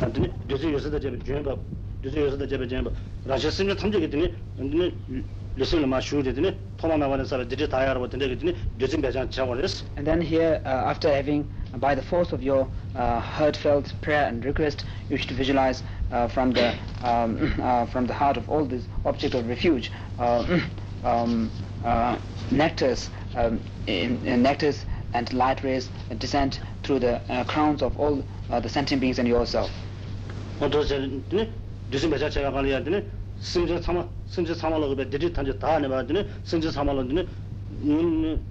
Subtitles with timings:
[0.00, 1.56] 안드니 되지 요새다 제베 제바
[2.02, 2.90] 되지 요새다 제베 제바
[3.26, 4.94] 라시 심지 탐지게 되니 안드니
[5.56, 10.06] 리슬 마 슈르드니 토마 나가는 사람 되지 다 알아보 되니 되니 되지 배장 차원에서 And
[10.06, 11.44] then here, uh, after having,
[11.74, 15.82] uh, by the force of your uh, heartfelt prayer and request, you should visualize
[16.12, 16.72] uh, from the
[17.04, 20.46] um, uh, from the heart of all this object of refuge, uh,
[21.04, 21.50] um,
[21.84, 22.16] uh,
[22.50, 24.84] nectars, um, in, in nectars
[25.14, 29.28] and light rays descend through the uh, crowns of all uh, the sentient beings and
[29.28, 29.70] yourself.
[30.60, 31.08] 어떠세요?
[31.90, 33.02] 되지 배장 제가 관리해야 되니
[33.40, 37.26] 심지 참아 심지 참아로 그 되지 탄지 다 안에 봐더니 심지 참아로 되니
[37.82, 38.44] 음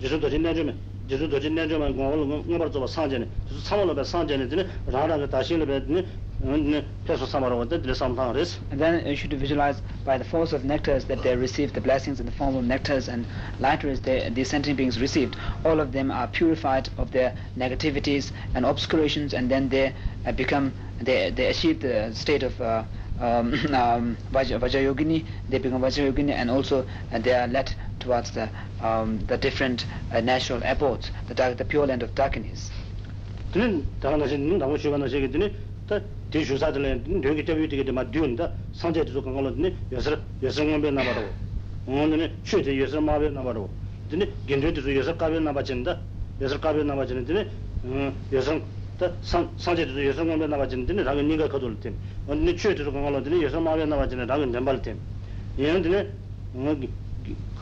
[0.00, 0.78] 제주 도진 내주면
[1.08, 6.06] 제주 도진 내주면 공을 공을 좀 상전에 그래서 참아로 배 상전에 되니 라라가 다시를 배더니
[8.71, 12.19] And then you should visualize by the force of nectars that they receive the blessings
[12.19, 13.25] in the form of nectars and
[13.59, 15.35] lighters they, the sentient beings received.
[15.63, 19.93] All of them are purified of their negativities and obscurations, and then they
[20.25, 22.59] uh, become they they achieve the state of.
[22.61, 22.83] Uh,
[23.19, 28.49] um, um Vajrayogini, they become Vajrayogini and also uh, they are led towards the,
[28.81, 32.71] um, the different uh, natural abodes, the, dark, the pure land of darkness.
[36.35, 39.11] tē shūsā tē lēn, tē kī tēpī tē kī tē mā dīyōn tā sāngcē tē
[39.15, 41.23] sō kāngā lō tē yasar, yasar ngō bē nā bā rō
[41.87, 43.63] ngō tē nē shū tē yasar mā bē nā bā rō
[44.11, 45.95] tē nē gīndrē tē sō yasar kā bē nā bā chēn tā
[46.43, 48.59] yasar kā bē nā bā chēn tē nē yasar
[48.99, 51.39] tā sāngcē tē sō yasar ngō bē nā bā chēn tē nē rā kī nī
[51.39, 53.37] kā kā tō lō tē ngō tē nē shū tē sō kāngā lō tē nē
[53.47, 54.91] yasar mā bē nā bā chēn rā kī nēmbā lō tē
[55.55, 55.99] yēn tē nē
[56.59, 56.71] ngō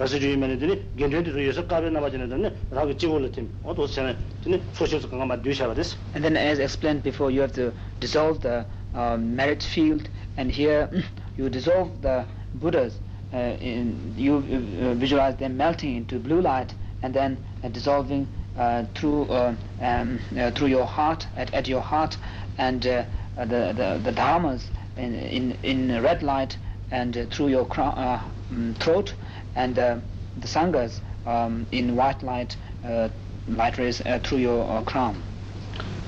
[0.01, 2.09] kāsī chū yī mē nē tē nē gīndrē tē sō yasar kā bē nā bā
[2.09, 4.13] chēn tē nē rā kī chī kō lō tē ngō tō sē nē
[4.45, 10.89] And then as explained before, you have to dissolve the uh, merit field, and here
[11.37, 12.99] you dissolve the Buddhas,
[13.33, 18.27] uh, in, you uh, visualize them melting into blue light, and then uh, dissolving
[18.57, 20.19] uh, through uh, um,
[20.53, 22.17] through your heart at, at your heart,
[22.57, 23.05] and the,
[23.37, 26.57] the the dharmas in in, in red light,
[26.91, 29.15] and through your crown, mm, throat,
[29.55, 30.01] and the
[30.41, 32.55] sanghas um, in white light
[33.47, 35.15] light rays uh, through your uh, crown.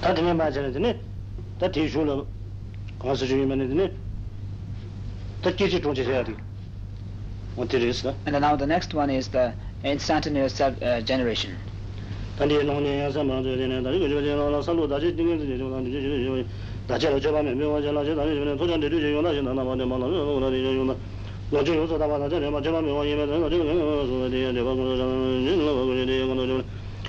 [0.02, 0.96] ta de ma ja ne
[1.60, 2.28] ta ti shu lo
[3.00, 3.92] ka sa ju me ne
[5.42, 6.36] ta ki ji tong ji ya ri
[7.56, 9.54] what it is and now the next one is the
[9.84, 11.56] instantaneous self uh, generation.
[12.38, 14.88] ta ni no ne ya sa ma de ne da ge ge lo sa lo
[14.88, 16.46] da ji ding ge de lo ni ji ji
[16.88, 18.66] da ji lo jo ba me me wa ja la ji da ni ne to
[18.66, 20.62] ja de ji yo na ji na na ma de ma na yo na ji
[20.62, 20.96] yo na
[21.52, 26.64] 我就有所大把，他这里嘛，这方面我一般人，我这个人，我说的，这帮工作上，人老工作的，工作上。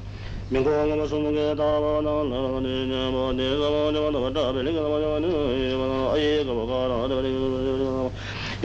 [0.46, 3.98] mīṅgō ngā sōṅgō ngē tā bā nā nā nē nā bā nē gā bā nē
[3.98, 5.30] bā nā bā tā bē nē gā bā nā nē
[5.74, 8.06] bā nā āyē gā bā gā rā dā bā nē gā bā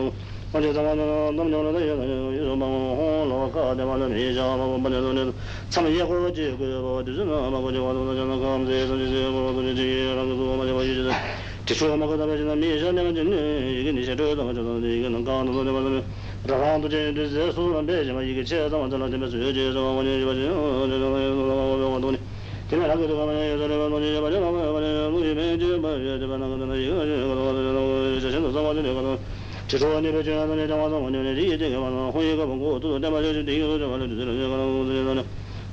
[0.60, 2.28] 가라 야시 자주
[3.36, 5.34] 왔다 와라 내가 대자 내가 저 뭐, 걸려 저 뭐,
[5.68, 10.72] 참 예고지 그 어디서 나마고 저 와도 저는 감사해서 이제 뭐 그러지 라고 뭐 맞아
[10.82, 11.10] 이제
[11.66, 16.04] 지수가 먹어다 버지나 미셔내가 전에 이게 니셔 저도 저도 이게 는 가는 거 되면
[16.46, 22.18] 라한도 제 이제 소란 배지만 이게 제가 완전 되면 저제 저 원이 버지 저저 원이
[22.70, 27.02] 그냥 하고 들어가면 저래 원이 버지 나면 원이 무지 매지 버지 저는 이거
[28.20, 29.18] 저 저는 저는 저는
[29.70, 34.48] 지소원이 배주하는 장화서 원년에 이제 개만 호의가 보고 또 대마 저 되게 저 말을 들으러
[34.48, 35.24] 가는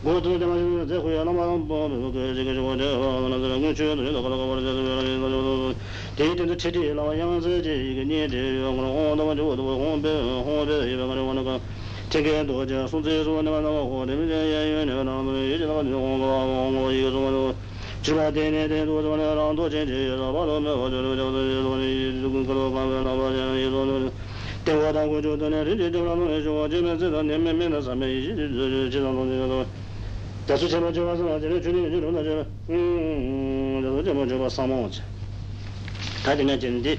[0.03, 4.45] 고도 대마 저 호야 나만 뭐 그, 저게 저거 저 하는 거 주요도 나가 나가
[4.47, 5.73] 버려
[6.15, 11.43] 대대도 체리 나와 양서 제 이게 니데 영으로 너무 저도 홍배 홍배 이런 거 하는
[11.43, 11.59] 거
[12.09, 17.66] 저게 도저 손재서 나만 나와 호되면 야야 내가 나는 이제 나가 뭐 이거 좀
[18.08, 20.96] chirpa tene ten tu tsumane rang tu chen che yasa pa lo me ho che
[20.96, 23.54] lo che ho che lo ne tu kun ka lo pa me na pa chen
[23.54, 24.12] ye lo ne
[24.62, 26.68] ten wa tang kun chu tu ne ri ri tu la lo ne chu wa
[26.68, 29.14] che me zi ta ne me me na sa me yi chi chi chi tang
[29.14, 29.70] lo ne lo
[30.44, 32.22] ta su che ma che pa sa ma che le chu li chu lo na
[32.22, 35.02] che le um ta su che ma che pa sa ma wo che
[36.22, 36.98] ta di ne chen di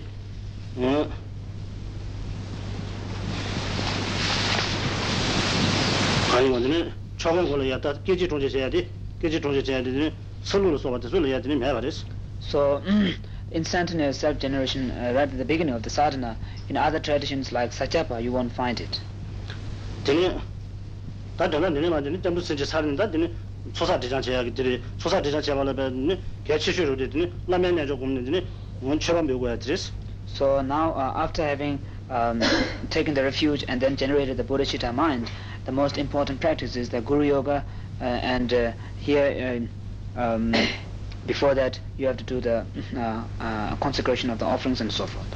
[6.28, 8.48] ka yi wa di ne cha kong ko le ya ta ke chi chung che
[8.50, 11.28] che ya di ke chi chung che che ya di ne sulu so what sulu
[11.28, 11.92] ya dimi me
[12.40, 12.82] so
[13.52, 16.38] in centenary self generation uh, right at the beginning of the sadhana
[16.70, 19.02] in other traditions like sachapa you won't find it.
[20.04, 20.40] Dini
[21.38, 23.30] ta dana dini ma dini tembu sinje sarin da dini
[23.74, 28.48] 소사 대장 제약이 들이 소사 대장 제발에 배니 개치슈로 되더니 라면 내줘 굽는 되니
[28.82, 29.92] 원처럼 배우고 해드리스
[30.26, 32.40] so now uh, after having um,
[32.90, 35.30] taken the refuge and then generated the bodhicitta mind
[35.66, 37.64] the most important practice is the guru yoga
[38.00, 39.79] uh, and uh, here uh,
[40.16, 40.54] um,
[41.26, 42.66] before that you have to do the
[42.96, 45.28] uh, uh, consecration of the offerings and so forth.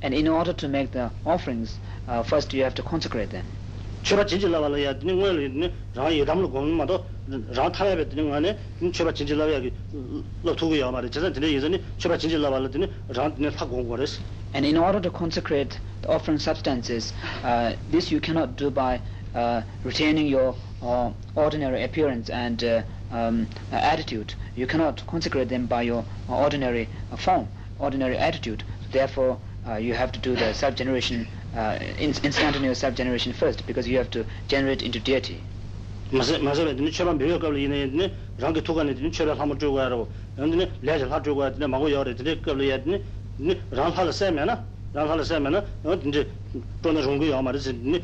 [0.00, 3.44] And in order to make the offerings uh, first you have to consecrate them.
[4.04, 7.72] Chura jinjila wala ya dine ngwa dine rang ye dam lo gong ma do rang
[7.72, 8.56] ta ya be dine ngwa ne
[8.92, 9.70] chura jinjila ya
[10.44, 13.50] lo tu ya ma de zhen dine ye zhen chura jinjila wala dine rang dine
[13.50, 13.98] pa gong gwa
[14.54, 17.12] and in order to consecrate the offering substances
[17.42, 19.00] uh, this you cannot do by
[19.34, 22.81] uh, retaining your uh, ordinary appearance and uh,
[23.11, 24.33] um, attitude.
[24.55, 27.47] You cannot consecrate them by your ordinary form,
[27.79, 28.63] ordinary attitude.
[28.91, 29.37] Therefore,
[29.79, 31.27] you have to do the self-generation,
[31.99, 35.41] instantaneous self-generation first, because you have to generate into deity.
[36.11, 41.23] 마서베 드니 처럼 배워가려 이네 랑게 토가네 드니 처럼 한번 쭉 가라고 근데 레저 하
[41.23, 43.01] 쭉 가야 마고 여래 드니 걸려 야 드니
[43.71, 44.57] 랑할 세면은
[44.93, 46.29] 랑할 세면은 어 이제
[46.83, 48.03] 또는 종교 야마를 드니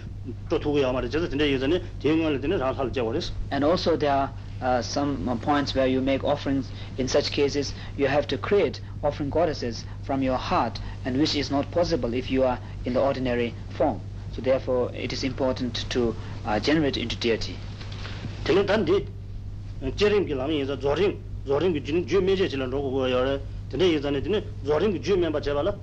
[3.51, 4.29] and also there are
[4.61, 6.67] uh, some uh, points where you make offerings
[6.97, 11.51] in such cases you have to create offering goddesses from your heart and which is
[11.51, 13.99] not possible if you are in the ordinary form
[14.33, 16.15] so therefore it is important to
[16.45, 17.55] uh, generate into deity
[18.43, 19.05] tene dan di
[19.95, 21.15] jerim ki lami yeza zorim
[21.45, 23.39] zorim ki jin ju meje chilan rogo go yore
[23.69, 25.75] tene yeza ne tene zorim ki ju memba chebala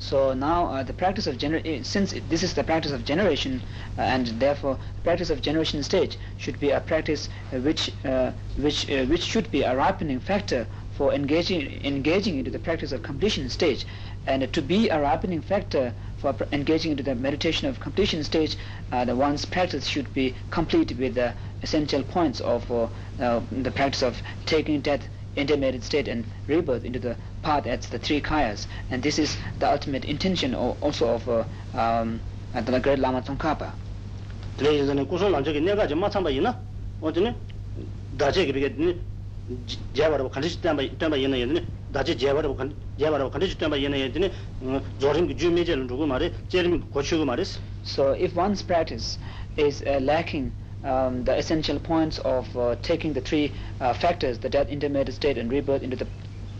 [0.00, 3.62] So now uh, the practice of eh, since this is the practice of generation
[3.96, 8.32] uh, and therefore the practice of generation stage should be a practice uh, which uh,
[8.56, 10.66] which uh, which should be a ripening factor
[10.96, 13.86] for engaging engaging into the practice of completion stage.
[14.26, 18.56] And to be a ripening factor for engaging into the meditation of completion stage
[18.90, 21.32] uh, the one's practice should be complete with the
[21.62, 22.66] essential points of
[23.18, 28.20] the practice of taking death intermarried state and rebirth into the path as the three
[28.20, 28.66] kayas.
[28.90, 31.44] And this is the ultimate intention also of uh,
[31.74, 32.20] um
[32.54, 33.72] the great lama tsongkhapa.
[34.58, 36.56] Today is an kusol anje ge nega jma chamba yina?
[37.00, 37.32] 어디네
[38.18, 38.74] 다제 그게
[39.94, 44.32] 제바로 간지 담바 담바 얘네 얘네 다제 제바로 간 제바로 간지 담바 얘네 얘네
[44.98, 47.44] 조림 주메젤 누구 말에 제림 고치고 말에
[47.84, 49.16] so if one's practice
[49.56, 50.50] is uh, lacking
[50.84, 55.38] um, the essential points of uh, taking the three uh, factors, the death, intermediate state,
[55.38, 56.06] and rebirth into the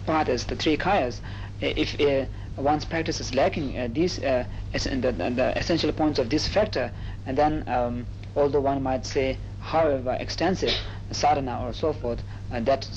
[0.07, 1.21] path as the three kayas,
[1.61, 2.25] if uh,
[2.61, 6.91] one's practice is lacking uh, these uh, the, the, essential points of this factor,
[7.27, 8.07] and then um,
[8.37, 10.73] although one might say, however extensive
[11.11, 12.23] sadhana or so forth,
[12.53, 12.89] uh, that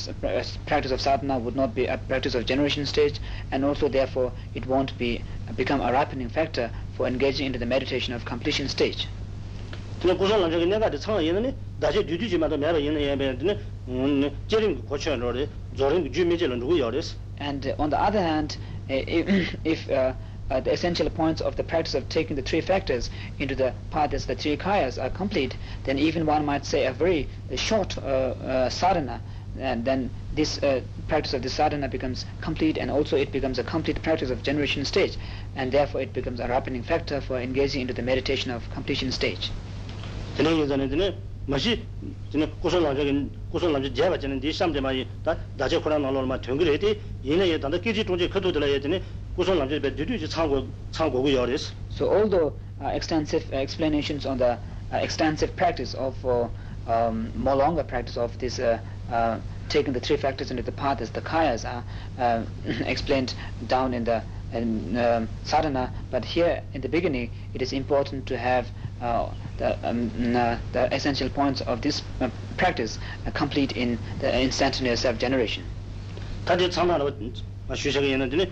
[0.65, 3.19] practice of sadhana would not be a practice of generation stage,
[3.51, 5.21] and also therefore it won't be
[5.55, 9.07] become a ripening factor for engaging into the meditation of completion stage.
[16.75, 18.57] Yores and uh, on the other hand
[18.89, 20.13] if, if uh,
[20.49, 24.11] uh, the essential points of the practice of taking the three factors into the path
[24.13, 28.01] as the three kayas are complete then even one might say a very short uh,
[28.01, 29.21] uh, sadhana
[29.59, 33.63] and then this uh, practice of the sadhana becomes complete and also it becomes a
[33.63, 35.15] complete practice of generation stage
[35.55, 39.51] and therefore it becomes a ripening factor for engaging into the meditation of completion stage
[40.35, 41.13] tene yin zane tene
[41.47, 41.85] mashi
[42.31, 43.03] tene kusho lamja
[43.51, 46.63] kusho lamche jeba tene di shamde ma yi da dache kura na lor ma tengu
[46.63, 49.01] re di yin ye tanda kiji tongje kato tila ye tene
[49.35, 51.73] kusho lamche be dudu ji chango chango gu yo res.
[51.89, 54.57] So although uh, extensive explanations on the
[54.91, 56.47] uh, extensive practice of uh,
[56.87, 58.79] um more longer practice of this uh,
[59.11, 59.37] uh
[59.69, 61.83] taking the three factors into the path as the kayas are
[62.17, 62.43] uh,
[62.85, 63.33] explained
[63.67, 65.91] down in the in um, sadhana.
[66.09, 68.67] But here in the beginning it is important to have
[69.58, 75.00] the, um, uh, the essential points of this uh, practice uh, complete in the instantaneous
[75.00, 75.64] self-generation.
[76.44, 77.10] 다들 참나로
[77.74, 78.48] 쉬셔가 있는데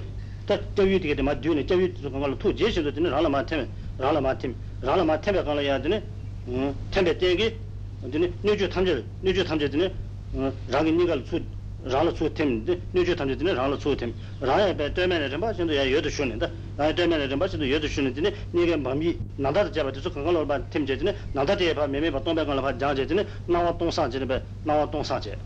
[0.46, 5.04] 다 저기 되게 막 뒤에 저기 그걸 투 제시도 되는 라라 마템 라라 마템 라라
[5.04, 6.02] 마템에 가려 해야 되네
[6.48, 7.56] 음 템베 땡기
[8.02, 9.94] 근데 뉴주 탐제 뉴주 탐제 되네
[10.34, 11.40] 어 라기 니가 투
[11.85, 14.11] rāla tsū tīm, nūchū tam tīne rāla tsū tīm
[14.43, 16.49] rāya bē tuyā mēne rīmbā shindu yā yodu shūni dā.
[16.77, 20.33] Rāya tuyā mēne rīmbā shindu yodu shūni tīne nīgā māmī nāndā tā jāba tīsū kāngā
[20.35, 22.71] lōr bā tīm chē tīne nāndā tīyā bā mēmē bā tōng bā kāngā lā bā
[22.75, 25.39] jāng chē tīne nāwā tōng sāng chē bē nāwā tōng sāng chē.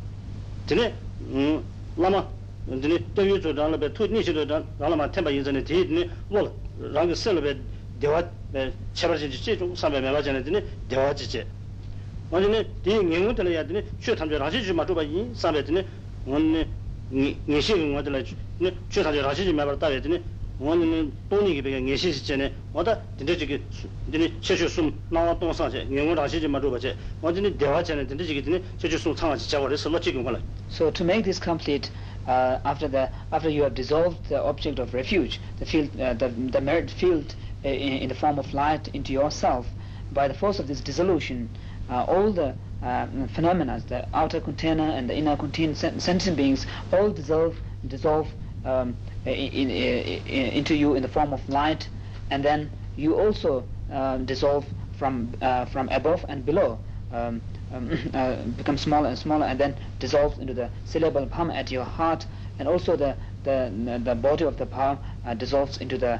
[0.65, 0.89] Tīne
[2.01, 2.25] lāma
[2.65, 4.49] tīne tuyā yu tsū rāla bē tū nī shīdō
[4.81, 6.49] rāla mā tēmbā yin zāni tī tīne wōl
[6.97, 7.53] rāngi sēl bē
[8.01, 8.25] dewa
[8.97, 11.45] chē bā chē chē chū sā bē mē bā chē tīne dewa chē chē.
[24.55, 27.55] Shu sum nawa tong sang che ngengu rang chi chi ma chuba che wan dine
[27.55, 30.11] dewa chane dine chi ki dine che shu sum changa chi chawa re sala chi
[30.13, 31.91] kong kala So to make this complete,
[32.27, 36.29] uh, after the after you have dissolved the object of refuge, the field, uh, the
[36.29, 39.67] the merit field uh, in, in the form of light into yourself,
[40.11, 41.49] by the force of this dissolution,
[41.89, 46.65] uh, all the uh, phenomena, the outer container and the inner container, sen- sentient beings,
[46.91, 47.55] all dissolve
[47.87, 48.27] dissolve
[48.65, 51.87] um, in, in, in, into you in the form of light,
[52.29, 56.79] and then you also uh, dissolve from uh, from above and below.
[57.11, 61.69] Um, um, uh, become smaller and smaller and then dissolves into the syllable palm at
[61.71, 62.25] your heart
[62.57, 66.19] and also the the, the body of the palm uh, dissolves into the,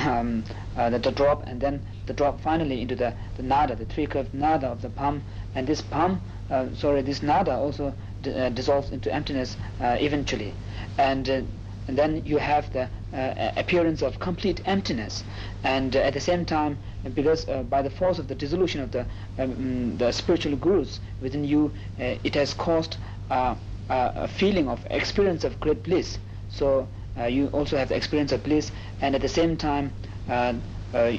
[0.00, 0.44] um,
[0.76, 4.34] uh, the drop and then the drop finally into the, the nada the three curved
[4.34, 5.22] nada of the palm.
[5.54, 6.20] And this palm
[6.50, 7.94] uh, sorry this nada also
[8.26, 10.52] uh, dissolves into emptiness uh, eventually.
[10.98, 11.42] And uh,
[11.88, 15.24] and then you have the uh, appearance of complete emptiness.
[15.64, 16.78] And at the same time
[17.14, 19.06] because by the force of the dissolution of the
[19.38, 22.96] um, the spiritual gurus within you it has caused
[23.30, 26.18] a feeling of experience of great bliss.
[26.50, 26.86] So
[27.28, 29.92] you also have the experience of bliss and at the same time
[30.28, 30.54] uh,
[30.94, 31.12] uh,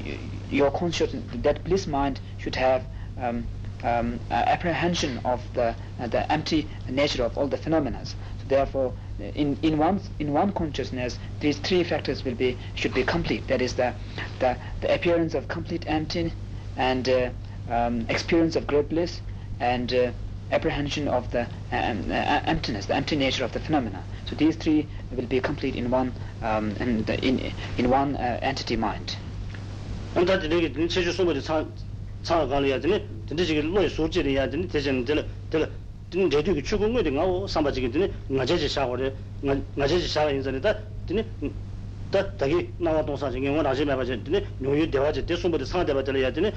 [0.50, 2.84] your conscious that bliss mind should have
[3.18, 3.46] um,
[3.82, 8.04] um, uh, apprehension of the uh, the empty nature of all the phenomena.
[8.04, 8.14] So
[8.48, 13.02] therefore, uh, in in one in one consciousness, these three factors will be should be
[13.02, 13.48] complete.
[13.48, 13.94] That is the
[14.38, 16.32] the, the appearance of complete empty,
[16.76, 17.30] and uh,
[17.68, 19.20] um, experience of great bliss,
[19.58, 20.10] and uh,
[20.50, 24.04] apprehension of the um, uh, emptiness, the empty nature of the phenomena.
[24.31, 26.11] So these three will be complete in one
[26.43, 27.39] um, in, the, in
[27.77, 29.15] in one uh, entity mind.
[30.15, 31.65] 안다 되게 체주 소모리 차
[32.23, 33.05] 차가 가려야 되네.
[33.29, 34.67] 근데 지금 로이 소지를 해야 되네.
[34.67, 35.69] 대전 될 될.
[36.09, 38.11] 든 제대로 추군 거든 가고 삼바지게 되네.
[38.27, 39.13] 나제지 샤고래.
[39.75, 41.25] 나제지 샤가 인전에다 되네.
[42.11, 44.45] 다 다기 나와 동사 중에 원 아시 매바 되네.
[44.63, 46.53] 요유 대화제 대 소모리 상대 대화 될야 되네.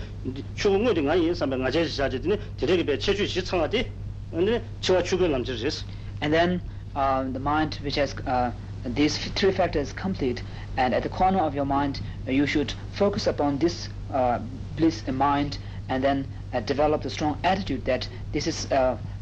[0.55, 2.39] 추군 거든 가인 삼바 나제지 샤제 되네.
[2.57, 3.87] 되게 배 체주 시 창하디.
[4.31, 5.85] 근데 저와 추군 남지르스.
[6.23, 6.61] and then
[6.96, 8.52] um, the mind which has uh,
[8.86, 10.44] these three factors complete
[10.78, 14.40] and at the corner of your mind uh, you should focus upon this uh,
[14.76, 15.58] bliss in mind
[15.90, 18.68] and then uh, develop the strong attitude that this is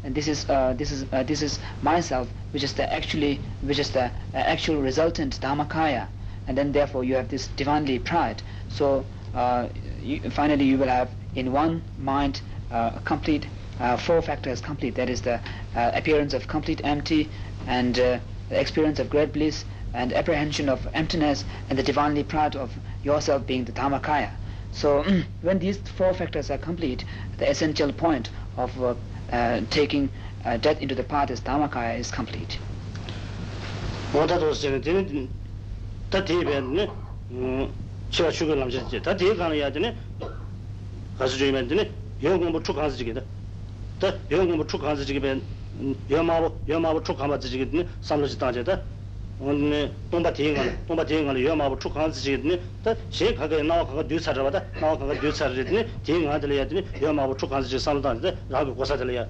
[0.04, 3.78] and this is uh, this is uh, this is myself which is the actually which
[3.78, 6.06] is the uh, actual resultant dharmakaya
[6.46, 9.04] and then therefore you have this divinely pride so
[10.02, 12.40] you, finally you will have in one mind
[13.04, 13.46] complete
[13.98, 14.94] four factors complete.
[14.94, 15.40] That is the
[15.74, 17.28] appearance of complete empty
[17.67, 22.55] and uh, the experience of great bliss and apprehension of emptiness and the divinely proud
[22.55, 22.71] of
[23.03, 24.31] yourself being the Dhammakaya.
[24.71, 25.03] So
[25.41, 27.03] when these four factors are complete,
[27.37, 28.95] the essential point of uh,
[29.31, 30.09] uh, taking
[30.45, 32.59] uh, death into the path as Dhammakaya is complete.
[34.11, 35.29] 뭐다 도스는 되는
[36.09, 36.89] 다 대변네
[37.31, 37.71] 음
[38.09, 39.95] 제가 죽을 남자지 다 대가는 해야 되네
[41.19, 41.91] 가서 주면 되네
[42.23, 43.21] 영공 뭐 축하서 지게다
[43.99, 45.43] 다 영공 뭐 축하서 지게 벤
[46.09, 48.81] 여마고 여마고 축하마 지게 되네 삼로지 다제다
[49.39, 54.97] 오늘 동바 대행하는 동바 대행하는 여마고 축하서 지게 되네 다 제가가 나와 가가 뒤사라다 나와
[54.97, 59.25] 가가 뒤사를 되네 대행하들 해야 되네 여마고 축하서 지게 삼로다는데 라고 고사들 해야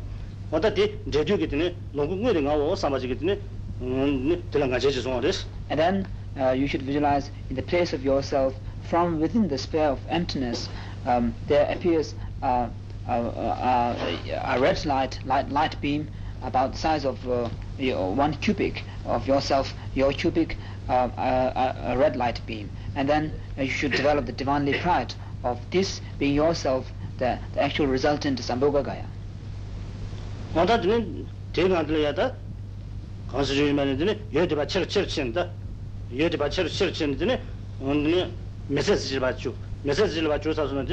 [0.49, 3.37] 뭐다 대 제주게 되네 농구에 가고 삼아지게 되네
[3.81, 8.55] 음 들어가 제주 송어です And then uh, you should visualize in the place of yourself
[8.89, 10.67] from within the sphere of emptiness
[11.05, 12.67] um, there appears uh,
[13.07, 13.95] uh, uh,
[14.45, 16.09] a red light, light light beam
[16.44, 17.48] about the size of uh,
[17.78, 20.56] you know, one cubic of yourself, your cubic
[20.88, 22.70] uh, uh, uh red light beam.
[22.94, 26.86] And then uh, you should develop the divinely pride of this being yourself,
[27.18, 29.06] the, the actual resultant Sambhogakaya.
[30.54, 32.32] 먼저 지금 제가 들려야다.
[33.28, 34.20] 가수주면은 되네.
[34.34, 35.50] 여기 봐 치르 치르 친다.
[36.16, 37.38] 여기 봐 치르 치르 친다.
[37.80, 38.30] 오늘
[38.68, 39.52] 메시지를 받죠.
[39.82, 40.52] 메시지를 받죠.
[40.52, 40.86] 사서는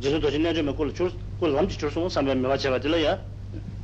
[0.00, 3.18] 저도 도시 내줘 먹고 줄 꼴람지 줄수 삼백 몇 가지 받을래야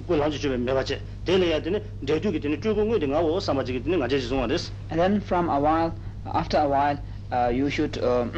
[0.06, 4.72] 꼴람지 주면 몇 가지 되려야 되네 대두기 되네 줄공이 되는 거 삼아지기 되는 가지 지송하です
[4.90, 5.94] And then from a while,
[6.26, 6.98] after a while,
[7.30, 8.32] uh, you should um,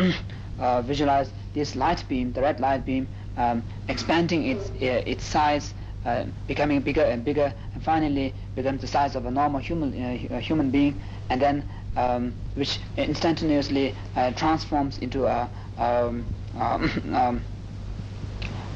[0.61, 5.73] uh, visualize this light beam, the red light beam, um, expanding its uh, its size,
[6.05, 10.39] uh, becoming bigger and bigger, and finally becomes the size of a normal human uh,
[10.41, 11.01] human being,
[11.31, 11.65] and then
[11.97, 15.49] um, which instantaneously uh, transforms into a
[15.79, 16.27] um,
[16.61, 17.56] um, um, a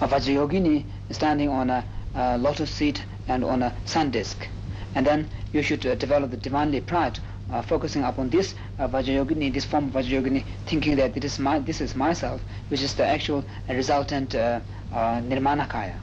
[0.00, 1.84] Vajrayogini standing on a,
[2.14, 4.48] a lotus seat and on a sun disk.
[4.94, 7.18] And then you should uh, develop the divinely pride,
[7.52, 11.58] uh, focusing upon this uh, Vajrayogini, this form of Vajrayogini, thinking that it is my,
[11.58, 14.60] this is myself, which is the actual uh, resultant uh,
[14.92, 15.94] uh, Nirmanakaya.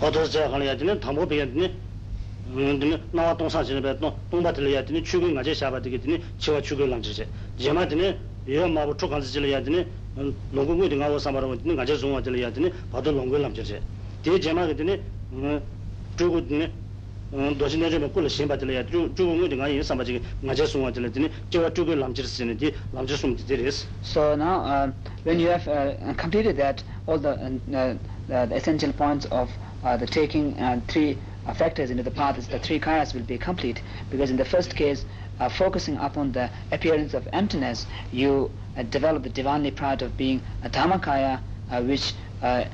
[0.00, 1.72] 어디서 제가 가려야 되는 담보 비겠니
[2.54, 7.26] 근데 나와 동사진에 배도 동바들려야 되니 죽은 가지 샤바 되겠니 지와 죽을 랑지제
[7.58, 8.14] 제마드니
[8.52, 9.86] 여 마부 쪽간지려야 되니
[10.52, 13.80] 농구고 등가 와서 말하면 되는 가지 종화 들려야 되니 바도 농구를 남지제
[14.22, 15.00] 대 제마가 되니
[16.16, 16.72] 죽고드니
[17.58, 21.10] 도시내 좀 꼴을 신바들려야 죽은 등가 이 삼바지 가지 종화 들려야
[21.50, 24.92] 지와 죽을 랑지르스니 디 랑지 숨지 되리스 So now, uh,
[25.24, 27.34] when you have uh, completed that, all the,
[27.74, 27.96] uh,
[28.32, 29.50] uh, the essential points of
[29.82, 33.26] uh, the taking uh, three uh, factors into the path, is the three kayas will
[33.26, 33.82] be complete.
[34.10, 35.04] Because in the first case,
[35.40, 40.41] uh, focusing upon the appearance of emptiness, you uh, develop the divinely proud of being
[40.63, 42.65] a dharmakaya, uh, which uh,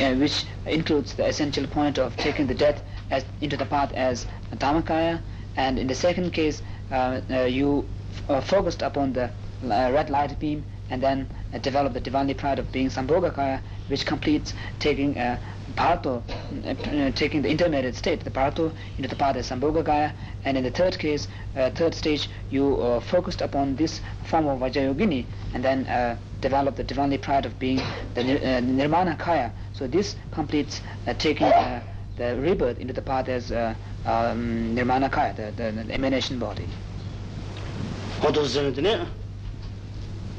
[0.00, 4.26] uh, which includes the essential point of taking the death as into the path as
[4.52, 5.20] a dharmakaya.
[5.56, 7.88] And in the second case, uh, uh, you
[8.28, 12.58] uh, focused upon the uh, red light beam and then uh, develop the divinely pride
[12.58, 13.60] of being Sambhogakaya,
[13.90, 15.38] which completes taking uh,
[15.76, 20.12] uh, taking the intermediate state, the bardo, into the path as Sambhogakaya.
[20.44, 24.60] And in the third case, uh, third stage, you uh, focused upon this form of
[24.60, 27.76] Vajrayogini and then uh, the divinely pride of being
[28.14, 29.52] the uh, Nirmanakaya.
[29.72, 31.82] So this completes uh, taking uh,
[32.16, 36.68] the rebirth into the path as um, Nirmanakaya, the, the, the emanation body.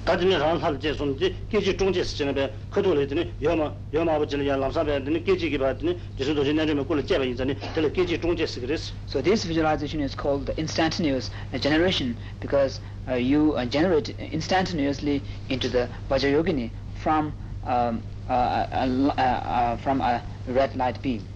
[0.06, 2.48] 어디서 되니 다들 ran hal je sun ji ge ji zhong jie shi ne be
[2.70, 4.84] ke du le de ne yo ma yo ma bu ji le ya lam sa
[4.84, 6.84] be de ne ge ji ge ba de ne ji su do ji ne me
[6.84, 8.66] ku le jie ba yin zhe ne de le ge ji zhong jie shi ge
[8.66, 13.64] de shi So this visualization is called the instantaneous uh, generation because uh, you uh,
[13.66, 20.22] generate instantaneously into the Vajrayogini from um, uh, a, a li- uh, uh, from a
[20.46, 21.26] red light beam.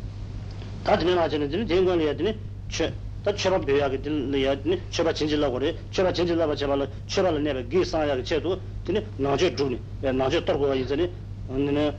[0.84, 2.14] 다들 나 저는 de ne den guan le ya
[3.25, 4.55] 다 처럼 배야게 들려야
[4.91, 5.75] 처바 진질라 그래.
[5.89, 11.09] 처바 진질라 봐 제발 처발 내가 기 상야게 제도 근데 나제 주니 나제 떨고 이제니
[11.47, 11.97] 근데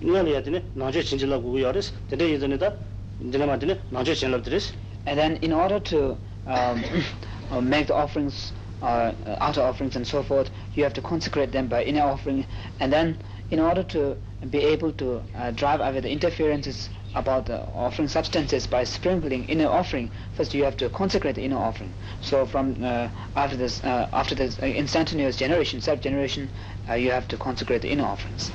[0.00, 0.62] 이래야 되네.
[0.74, 2.72] 나제 진질라 고고 야레스 근데 이제니다
[3.20, 3.80] 이제 맞네.
[3.90, 4.72] 나제 진질라 드레스
[5.08, 6.78] and then in order to um,
[7.50, 9.10] uh, make the offerings uh,
[9.40, 12.46] outer offerings and so forth you have to consecrate them by inner offering.
[12.78, 13.18] And then
[13.50, 14.14] in order to
[14.50, 19.60] be able to uh, drive away the interferences about the offering substances by sprinkling in
[19.60, 20.10] an offering.
[20.36, 21.92] First you have to consecrate the inner offering.
[22.20, 26.48] So from uh, after this uh, after this uh, instantaneous generation self generation
[26.88, 28.50] uh, you have to consecrate the inner offerings.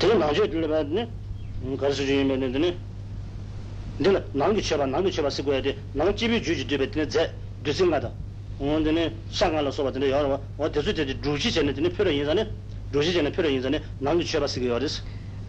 [0.00, 1.08] then now you do that ne
[1.70, 2.76] because you mean it ne
[3.98, 7.10] then now you cheba now you cheba se go de now chibi juji de betne
[7.10, 7.30] ze
[7.62, 8.10] dusin ga da
[8.60, 11.88] on de shangala so ba de yo wa de su de juji ne de ne
[11.90, 12.46] pyro yin za ne
[12.92, 14.88] juji ne pyro yin za ne now you cheba se go yo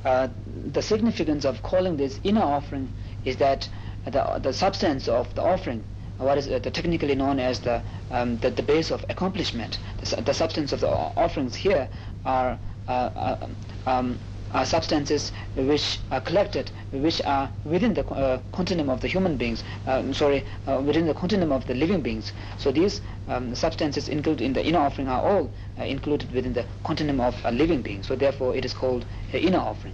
[0.05, 0.29] Uh,
[0.71, 2.89] the significance of calling this inner offering
[3.25, 3.67] is that
[4.05, 5.83] the, the substance of the offering,
[6.17, 7.81] what is uh, technically known as the,
[8.11, 11.89] um, the, the, base of accomplishment, the, the substance of the offerings here
[12.25, 12.57] are
[12.87, 13.47] uh, uh
[13.85, 14.19] um,
[14.53, 19.63] are substances which are collected, which are within the uh, continuum of the human beings,
[19.87, 22.33] um, sorry, uh, within the continuum of the living beings.
[22.57, 26.65] So these um, substances included in the inner offering are all uh, included within the
[26.83, 28.03] continuum of a living being.
[28.03, 29.93] So therefore it is called inner offering.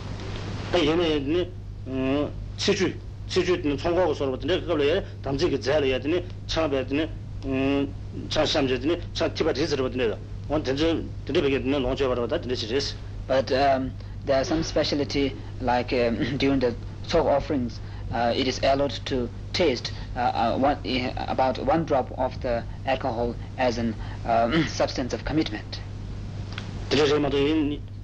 [2.57, 2.95] 치주
[3.29, 4.83] 치주 총과고 서로 근데 그걸로
[5.23, 7.09] 담지게 잘 해야 되네 참배 되네
[7.45, 7.93] 음
[8.31, 10.17] 차삼제 되네 차 티바 디스르 되네
[10.49, 10.97] 원 된저
[11.27, 12.97] 되네 베게 되네 논저 바라다 되네 시레스
[13.28, 13.92] but um,
[14.26, 16.76] there are some speciality like um, during the
[17.08, 17.80] tsog offerings
[18.12, 22.64] uh, it is allowed to taste uh, uh, one, uh, about one drop of the
[22.86, 25.80] alcohol as an um, substance of commitment.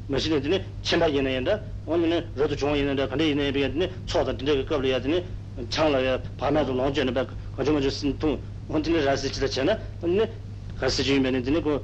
[0.09, 3.89] machine dine chimba yene yenda on ne rodo chong yene da kande yene be dine
[4.05, 5.21] cho da dine ka ble ya dine
[5.69, 8.39] chang la ya pa na do long jene ba ko jo mo jo sin tu
[8.69, 10.29] on dine ra si chi da chena ne
[10.79, 11.83] ka si ji me ne dine ko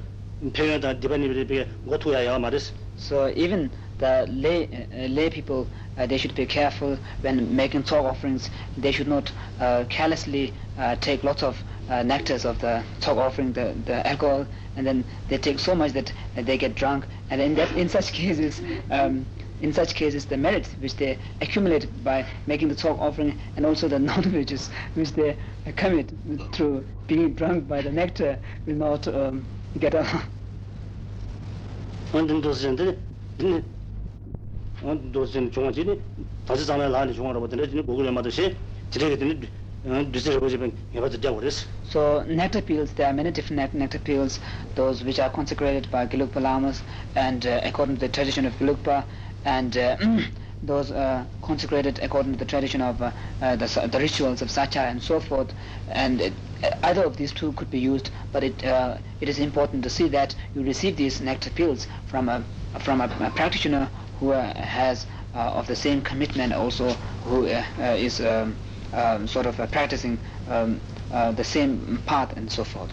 [0.53, 4.25] pyo da di ba ni be go tu ya ya ma des so even the
[4.29, 8.49] lay uh, lay people uh, they should be careful when making tsog offerings.
[8.77, 13.53] They should not uh, carelessly uh, take lots of uh, nectars of the tsog offering
[13.53, 17.06] the the alcohol and then they take so much that they get drunk.
[17.29, 19.25] And in that in such cases um,
[19.62, 23.88] in such cases the merit which they accumulate by making the tsog offering and also
[23.88, 25.38] the knowledges which they
[25.75, 26.12] commit
[26.51, 29.45] through being drunk by the nectar will not um,
[29.79, 29.93] get
[32.12, 32.96] on on those gente
[34.84, 36.00] on those gente chunga ji ni
[36.46, 38.56] 다시 장에 라니 중앙으로 보더니 고글에 맞듯이
[38.90, 39.40] 지레게 되는
[41.84, 44.40] So nectar peels, there are many different nectar peels,
[44.74, 46.82] those which are consecrated by Gelugpa Lamas
[47.14, 49.04] and uh, according to the tradition of Gelugpa
[49.44, 49.96] and uh,
[50.64, 54.80] those uh, consecrated according to the tradition of uh, uh, the, the, rituals of Sacha
[54.80, 55.54] and so forth
[55.90, 56.32] and it,
[56.82, 60.08] either of these two could be used but it, uh, it is important to see
[60.08, 62.42] that you receive these nectar pills from a,
[62.80, 66.88] from a, a practitioner who has of the same commitment also
[67.24, 68.56] who is um,
[68.92, 70.80] um, sort of uh, practicing um,
[71.12, 72.92] uh, the same path and so forth.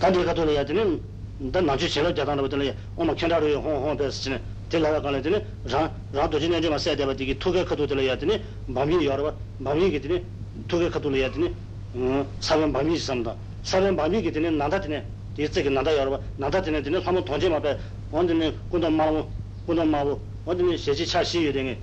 [0.00, 1.02] 단지 가도록 해야 되는
[1.38, 4.40] 난 나주 제가 자다는 것들이 어머 kenda로 홍홍 됐으네.
[4.68, 7.04] 될라가 가는 데는 라 라도 지내 좀 써야 돼.
[7.18, 8.42] 이게 투게 가도 들어야 되네.
[8.66, 10.22] 마음이 여러 번 마음이 되네.
[10.68, 11.52] 투게 가도 해야 되네.
[11.94, 13.34] 음 사람 마음이 있습니다.
[13.62, 14.50] 사람 마음이 되네.
[14.50, 15.04] 나다 되네.
[15.38, 16.82] 이제 나다 여러 번 나다 되네.
[16.82, 16.98] 되네.
[16.98, 17.76] 한번 던지 마be.
[18.10, 19.24] 완전히 군다 마음
[19.66, 21.78] 군다 마음 완전히 세지 차시 되네.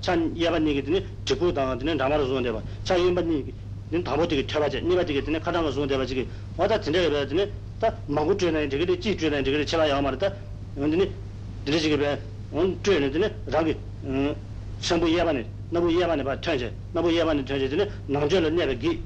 [0.00, 2.60] 찬 예반 얘기더니 듣고 당한테는 담아서 좋은데 봐.
[2.84, 3.52] 자 예반 얘기.
[3.90, 4.80] 는 담아 되게 쳐봐지.
[4.80, 5.38] 네가 되게 되네.
[5.40, 6.26] 가다가 좋은데 봐 지금.
[6.56, 7.50] 와다 진짜 그래 되네.
[7.80, 10.32] 다 마구 쥐는 되게 쥐 쥐는 되게 쳐봐 야 말다.
[10.74, 11.10] 근데
[11.64, 12.18] 되게 지금
[12.50, 13.34] 온 쥐는 되네.
[13.46, 14.34] 라기 음
[14.80, 16.72] 전부 예반에 너무 예반에 봐 쳐지.
[16.92, 17.88] 너무 예반에 쳐지 되네.
[18.06, 19.00] 남절은 내가 기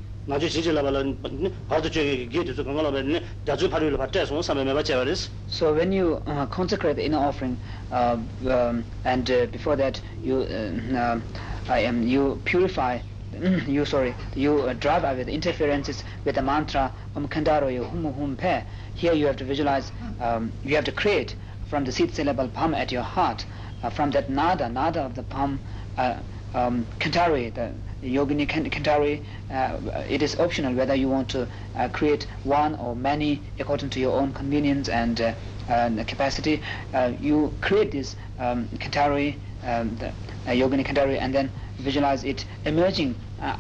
[5.48, 7.58] So when you uh, consecrate the inner offering
[7.92, 11.20] uh, um, and uh, before that you uh, uh
[11.68, 13.00] I am you purify
[13.68, 17.84] you sorry you uh, drive away the interferences with the mantra um, om kandaro yo
[17.84, 18.64] hum hum pe.
[18.96, 21.36] Here you have to visualize um, you have to create
[21.70, 23.46] from the seed syllable palm at your heart
[23.84, 25.60] uh, from that nada nada of the palm
[25.98, 26.16] uh,
[26.54, 27.72] um kandaro the
[28.04, 33.42] yogini kantari uh, it is optional whether you want to uh, create one or many
[33.60, 35.34] according to your own convenience and, uh,
[35.68, 36.62] and capacity.
[36.94, 42.46] Uh, you create this um, kantari um, the uh, yogini kantari and then visualize it
[42.66, 43.56] emerging uh,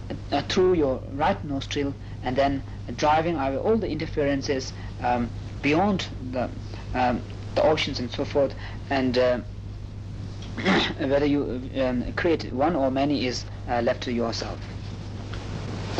[0.49, 2.61] through your right nostril and then
[2.97, 5.29] driving away all the interferences um,
[5.61, 6.49] beyond the
[6.93, 7.21] um,
[7.55, 8.53] the oceans and so forth.
[8.89, 9.43] And
[10.99, 14.59] whether you um, create one or many is uh, left to yourself.